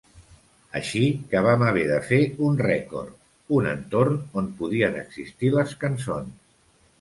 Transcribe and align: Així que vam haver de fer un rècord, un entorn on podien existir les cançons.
Així 0.77 1.01
que 1.33 1.43
vam 1.47 1.65
haver 1.65 1.83
de 1.91 1.99
fer 2.07 2.19
un 2.47 2.57
rècord, 2.61 3.11
un 3.59 3.69
entorn 3.73 4.17
on 4.43 4.49
podien 4.63 4.99
existir 5.05 5.53
les 5.59 5.77
cançons. 5.87 6.35